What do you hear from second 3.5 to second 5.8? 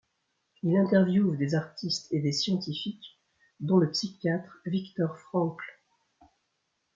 dont le psychiatre Viktor Frankl.